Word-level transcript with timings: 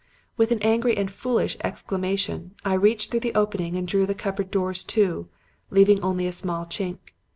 "With 0.35 0.49
an 0.49 0.57
angry 0.63 0.97
and 0.97 1.11
foolish 1.11 1.57
exclamation, 1.63 2.55
I 2.65 2.73
reached 2.73 3.11
through 3.11 3.19
the 3.19 3.35
opening 3.35 3.75
and 3.75 3.87
drew 3.87 4.07
the 4.07 4.15
cupboard 4.15 4.49
doors 4.49 4.83
to, 4.85 5.29
leaving 5.69 6.01
only 6.03 6.25
a 6.25 6.31
small 6.31 6.65
chink. 6.65 7.13